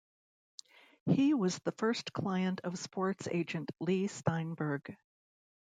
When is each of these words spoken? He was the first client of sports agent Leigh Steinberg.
He 1.05 1.35
was 1.35 1.59
the 1.59 1.73
first 1.73 2.11
client 2.11 2.61
of 2.63 2.79
sports 2.79 3.27
agent 3.31 3.69
Leigh 3.79 4.07
Steinberg. 4.07 4.97